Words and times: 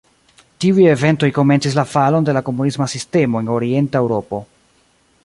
Tiuj 0.63 0.85
eventoj 0.93 1.29
komencis 1.35 1.77
la 1.79 1.85
falon 1.91 2.27
de 2.29 2.35
la 2.39 2.43
komunisma 2.49 2.87
sistemo 2.95 3.45
en 3.45 3.55
Orienta 3.59 4.03
Eŭropo. 4.05 4.41